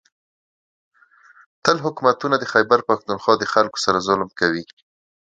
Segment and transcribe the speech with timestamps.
[1.65, 4.63] تل حکومتونه د خېبر پښتونخوا د خلکو سره ظلم کوي